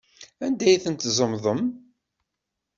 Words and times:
Anda 0.45 0.63
ay 0.65 0.77
ten-tzemḍem? 0.83 1.61